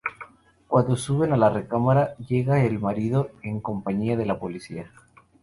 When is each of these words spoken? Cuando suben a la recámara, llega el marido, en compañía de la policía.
Cuando 0.67 0.95
suben 0.95 1.31
a 1.31 1.37
la 1.37 1.51
recámara, 1.51 2.15
llega 2.17 2.63
el 2.65 2.79
marido, 2.79 3.29
en 3.43 3.59
compañía 3.59 4.17
de 4.17 4.25
la 4.25 4.39
policía. 4.39 4.91